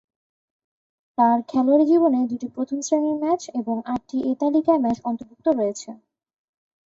তার 1.17 1.37
খেলোয়াড়ি 1.49 1.85
জীবনে 1.91 2.19
দুটি 2.31 2.47
প্রথম-শ্রেণীর 2.55 3.17
ম্যাচ 3.21 3.41
এবং 3.59 3.75
আটটি 3.87 4.17
এ 4.23 4.41
তালিকার 4.41 4.77
ম্যাচ 4.83 4.97
অন্তর্ভুক্ত 5.09 5.47
রয়েছে। 5.49 5.89